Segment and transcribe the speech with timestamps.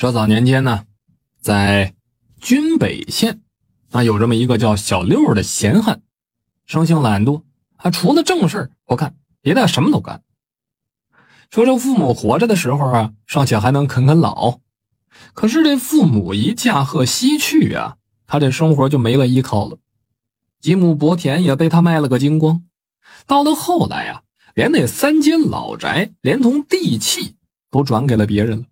[0.00, 0.86] 说早年间呢，
[1.42, 1.94] 在
[2.40, 3.42] 军北县，
[3.90, 6.00] 啊，有这么一个叫小六的闲汉，
[6.64, 7.42] 生性懒惰，
[7.76, 10.22] 啊，除了正事不干，别的什么都干。
[11.50, 14.60] 说这父母活着的时候啊，尚且还能啃啃老，
[15.34, 19.76] 可是这父母一驾鹤西去啊，他这生活就没了依靠了，
[20.62, 22.64] 几亩薄田也被他卖了个精光。
[23.26, 24.22] 到了后来啊，
[24.54, 27.36] 连那三间老宅，连同地契
[27.70, 28.64] 都转给了别人了。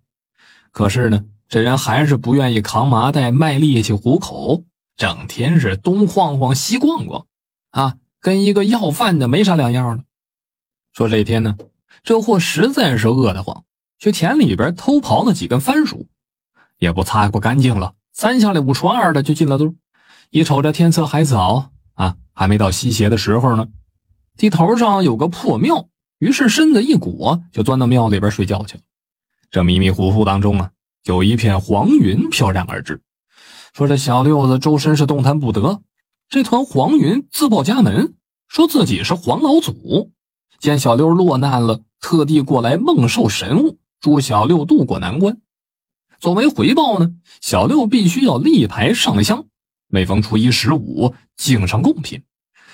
[0.71, 4.63] 可是呢，这人还是不愿意扛麻袋卖力气糊口，
[4.95, 7.25] 整天是东晃晃西逛逛，
[7.71, 10.03] 啊，跟一个要饭的没啥两样了。
[10.93, 11.57] 说这天呢，
[12.03, 13.63] 这货实在是饿得慌，
[13.97, 16.07] 去田里边偷刨了几根番薯，
[16.77, 19.73] 也不擦不干净了，三下里五除二的就进了堆。
[20.29, 23.67] 一瞅这天色还早啊，还没到西斜的时候呢。
[24.37, 25.89] 地头上有个破庙，
[26.19, 28.83] 于是身子一裹，就钻到庙里边睡觉去了。
[29.51, 30.71] 这迷迷糊糊当中啊，
[31.05, 33.01] 有一片黄云飘然而至，
[33.73, 35.81] 说这小六子周身是动弹不得。
[36.29, 38.13] 这团黄云自报家门，
[38.47, 40.11] 说自己是黄老祖，
[40.59, 45.39] 见小六落难了，特地过来梦受神物，助小六渡过难关。
[46.19, 49.45] 作为回报呢，小六必须要立牌上香，
[49.87, 52.21] 每逢初一十五敬上贡品。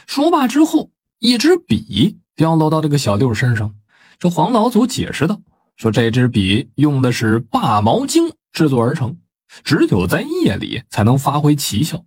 [0.08, 0.90] 说罢之后，
[1.20, 3.76] 一支笔掉落到这个小六身上。
[4.20, 5.40] 这黄老祖解释道。
[5.76, 9.18] 说这支笔用的是霸毛精制作而成，
[9.64, 12.06] 只有在夜里才能发挥奇效。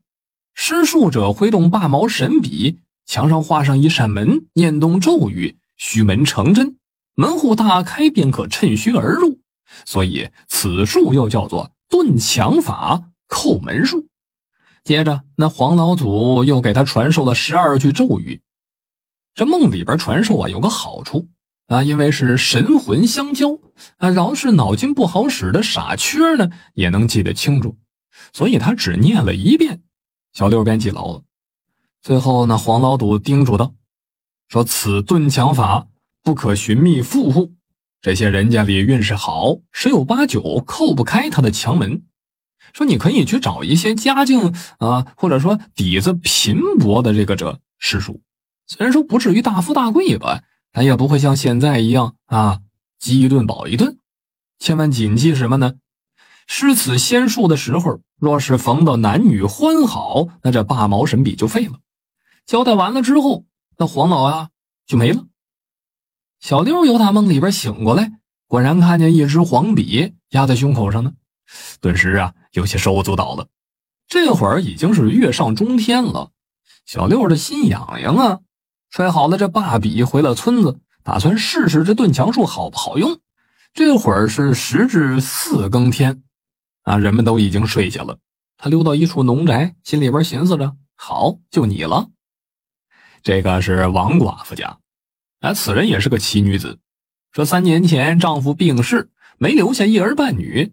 [0.55, 6.79] 施术者挥动霸毛神笔，墙上画上一扇门，念动咒语，虚门成真，
[7.15, 9.39] 门户大开，便可趁虚而入。
[9.85, 14.09] 所以此术又叫做遁墙法、叩门术。
[14.83, 18.41] 接着，那黄老祖又给他传授了十二句咒语。
[19.35, 21.29] 这梦里边传授啊，有个好处。
[21.69, 23.59] 啊，因为是神魂相交
[23.99, 27.77] 啊，饶是脑筋不好使的傻缺呢，也能记得清楚，
[28.33, 29.83] 所以他只念了一遍，
[30.33, 31.23] 小六便记牢了。
[32.01, 33.75] 最后呢，黄老祖叮嘱道
[34.49, 35.89] ：“说此遁墙法
[36.23, 37.53] 不可寻觅富户，
[38.01, 42.03] 这些人家里运势好，十有八九叩不开他的墙门。
[42.73, 48.23] 说你可以去找一些家境啊，或者说底子贫薄的这个者施术，
[48.67, 50.41] 虽然说不至于大富大贵吧。”
[50.73, 52.61] 咱也不会像现在一样啊，
[52.99, 53.99] 饥一顿饱一顿。
[54.59, 55.75] 千万谨记什么呢？
[56.47, 61.79] 施此仙术的时候，若是逢到男女欢好，那这霸毛神笔就废了。
[62.47, 63.45] 交代完了之后，
[63.77, 64.51] 那黄老啊
[64.87, 65.25] 就没了。
[66.41, 71.13] 小六由他梦里边醒过来，果然看见一支黄笔压在胸口上呢，
[71.81, 73.49] 顿时啊有些手舞足蹈了。
[74.07, 76.31] 这会儿已经是月上中天了，
[76.87, 78.41] 小六的心痒痒啊。
[78.91, 83.21] 揣好了这霸笔，回了村子，打算试试这遁墙术好不好用。
[83.75, 86.23] 这会儿是时至四更天，
[86.83, 88.19] 啊，人们都已经睡下了。
[88.57, 92.09] 他溜到一处农宅，心里边寻思着：好，就你了。
[93.23, 94.79] 这个是王寡妇家，
[95.41, 96.79] 啊，此人也是个奇女子。
[97.31, 100.73] 说三年前丈夫病逝，没留下一儿半女，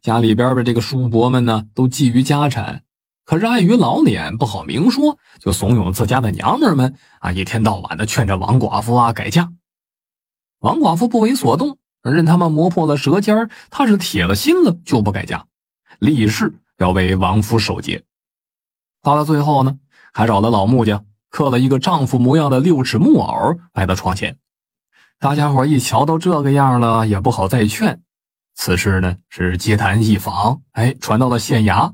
[0.00, 2.84] 家里边的这个叔伯们呢，都觊觎家产。
[3.26, 9.52] 可是碍于老脸不好明说，就怂恿自家的娘们们啊，一天到晚的劝着王寡妇啊改嫁。
[10.60, 15.44] 王寡妇不为所动，任他们磨破了舌尖儿她是铁了心了就不改嫁，
[15.98, 18.04] 立誓要为王夫守节。
[19.02, 19.76] 到了最后呢，
[20.12, 24.38] 还找了老木匠刻了一个丈夫模样的六尺木偶摆到床前。
[25.18, 28.02] 大家伙一瞧都这个样了，也不好再劝。
[28.54, 31.92] 此事呢是街谈一坊，哎，传到了县衙。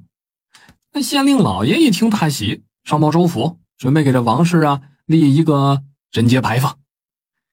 [0.94, 6.78] 那县令老爷一听大喜，上报州府，准备给这王氏啊立一个贞节牌坊。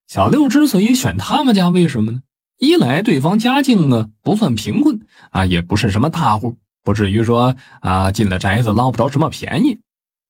[0.08, 2.22] 小六之所以选他们家，为什么呢？
[2.58, 9.80] 一来对方家境呢不算贫困啊，也不是什么大户，不至于说啊进了宅子捞不着什么便宜；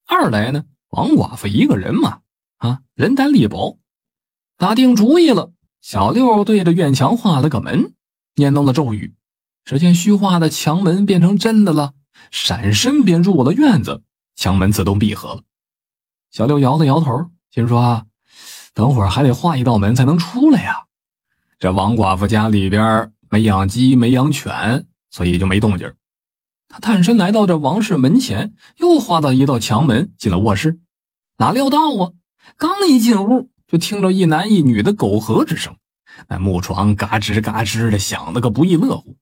[0.05, 2.19] 二来呢，王寡妇一个人嘛，
[2.57, 3.79] 啊人单力薄。
[4.55, 7.93] 打定主意了，小六对着院墙画了个门，
[8.35, 9.15] 念动了咒语，
[9.65, 11.93] 只见虚化的墙门变成真的了。
[12.31, 14.03] 闪身便入我的院子，
[14.35, 15.43] 墙门自动闭合了。
[16.31, 18.05] 小六摇了摇头，心说：“，
[18.73, 20.85] 等会儿还得画一道门才能出来呀。”
[21.59, 25.93] 这王寡妇家里边没养鸡，没养犬，所以就没动静。
[26.67, 30.79] 他探身来到这王氏门前，又画到一道墙门，进了卧室。
[31.37, 32.11] 哪料到啊，
[32.57, 35.75] 刚一进屋，就听着一男一女的苟合之声，
[36.27, 39.17] 那木床嘎吱嘎吱的响了个不亦乐乎。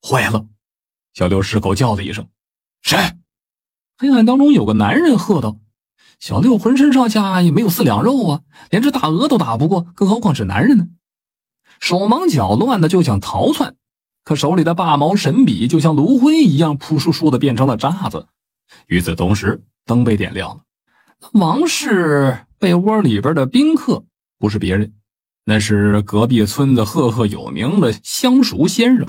[0.00, 0.46] 坏了！
[1.12, 2.26] 小六失口叫了一声。
[2.86, 2.96] 谁？
[3.98, 5.58] 黑暗当中有个男人喝道
[6.20, 8.40] ：“小六浑身上下也没有四两肉啊，
[8.70, 10.86] 连只大鹅都打不过，更何况是男人呢？”
[11.80, 13.74] 手忙脚乱的就想逃窜，
[14.22, 18.28] 可手里的霸毛神笔就像炉灰一样，扑簌簌的变成了渣子。
[18.86, 20.60] 与此同时，灯被点亮了。
[21.32, 24.04] 王氏被窝里边的宾客
[24.38, 24.94] 不是别人，
[25.44, 29.08] 那是隔壁村子赫赫有名的相熟先生。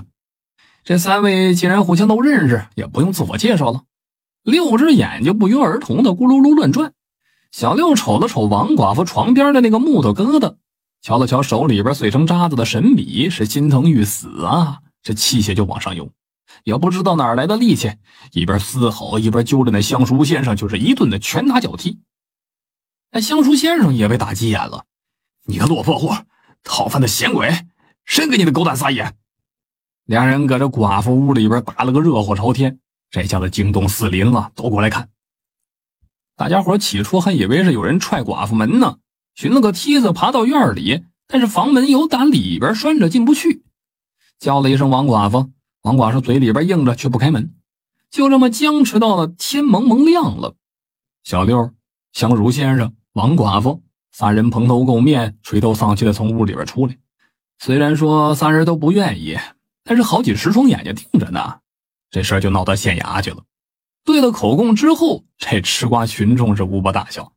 [0.88, 3.84] 这三位既然互相都认识，也不用自我介绍了。
[4.42, 6.94] 六只眼睛不约而同的咕噜噜乱转。
[7.51, 10.56] 小六瞅了瞅王寡妇床边的那个木头疙瘩，
[11.01, 14.80] 瞧了瞧手里边碎成渣子的神笔，是心疼欲死啊！
[15.04, 16.10] 这气血就往上涌，
[16.63, 17.92] 也不知道哪来的力气，
[18.31, 22.00] 一边嘶吼，一边揪着那香书先生就是一顿的拳打脚踢。
[23.12, 24.86] 那香书先生也被打急眼了
[25.48, 26.24] ：“你个落魄货，
[26.63, 27.66] 讨饭的闲鬼，
[28.06, 29.13] 谁给你的狗胆撒野？”
[30.07, 32.80] 俩人搁这寡妇屋里边打了个热火朝天，
[33.12, 35.09] 这下子惊动四邻了，都过来看。
[36.38, 39.00] 大家伙起初还以为是有人踹寡妇门呢，
[39.36, 43.63] 寻了个梯子爬到院里，但是房门有胆，里边拴着进不去。
[44.39, 45.51] 叫了一声“王寡妇”，
[45.83, 47.54] 王寡妇嘴里边应着，却不开门，
[48.09, 50.56] 就这么僵持到了天蒙蒙亮了。
[51.25, 51.74] 小六、
[52.13, 53.83] 香如先生、王寡妇
[54.13, 56.95] 三人蓬头垢面、垂头丧气的从屋里边出来。
[57.59, 59.38] 虽然说三人都不愿意，
[59.88, 61.62] 但是好几十双眼睛盯着呢，
[62.10, 63.42] 这事儿就闹到县衙去了。
[64.04, 67.31] 对了口供之后，这吃瓜群众是无不大笑。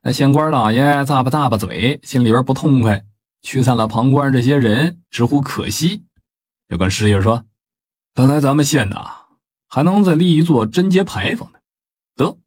[0.00, 3.04] 那县官老爷咂巴咂巴嘴，心里边不痛快。
[3.42, 6.04] 驱散了旁观这些人，直呼可惜，
[6.68, 7.44] 就跟师爷说
[8.14, 9.26] ：“本来咱们县呐，
[9.66, 11.58] 还能再立一座贞节牌坊呢。
[12.14, 12.38] 得，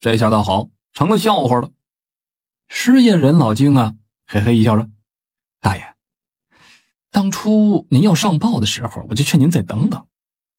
[0.00, 1.70] 这下倒好，成了笑话了。”
[2.68, 3.94] 师爷人老精啊，
[4.26, 4.88] 嘿嘿一笑说
[5.60, 5.91] ：“大爷，
[7.12, 10.04] 当初您要上报的时候，我就劝您再等等，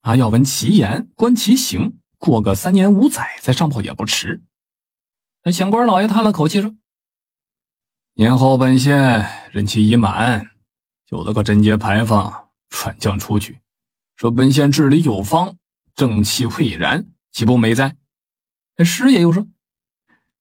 [0.02, 4.42] 啊，要闻其言，观其行，过个三年五载再上报也不迟。”
[5.44, 6.74] 那县官老爷叹了口气说。
[8.14, 10.52] 年后本县任期已满，
[11.10, 13.60] 有了个贞节牌坊传将出去，
[14.16, 15.58] 说本县治理有方，
[15.96, 17.96] 正气蔚然，岂不美哉？
[18.78, 19.48] 那师爷又说：“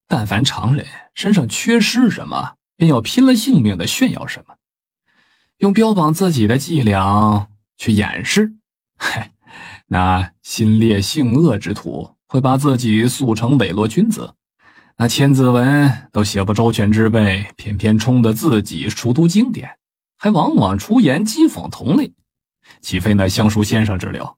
[0.07, 4.55] 但凡常人身上缺失什么，便要拼了性命的炫耀什么，
[5.63, 8.53] 用标榜自己的伎俩去掩饰。
[8.99, 9.31] 嗨，
[9.87, 14.35] 那心烈性恶之徒会把自己塑成磊落君子。”
[14.99, 19.79] 那千字文都写不周全之辈，偏偏冲得自己熟读经典，
[20.19, 22.13] 还往往出言讥讽同类，
[22.81, 24.37] 岂非那相书先生之流？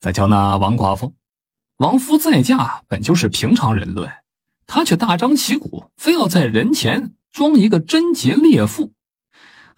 [0.00, 1.16] 再瞧那王寡妇，
[1.78, 4.08] 王夫再嫁本就是平常人论，
[4.68, 8.92] 她却大张旗鼓，非要在人前装一个贞洁烈妇，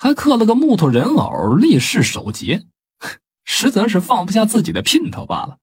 [0.00, 2.64] 还刻了个木头人偶立誓守节，
[3.44, 5.58] 实则是放不下自己的姘头罢了。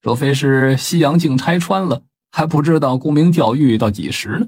[0.00, 2.02] 若非是西洋镜拆穿了。
[2.32, 4.46] 还不知道沽名钓誉到几时呢。